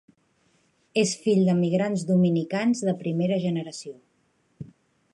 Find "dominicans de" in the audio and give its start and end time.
2.13-2.97